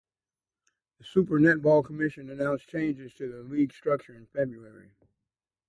The 0.97 1.03
Super 1.03 1.35
Netball 1.39 1.85
commission 1.85 2.31
announced 2.31 2.67
changes 2.67 3.13
to 3.17 3.31
the 3.31 3.43
league 3.43 3.71
structure 3.71 4.15
in 4.15 4.25
February. 4.25 4.93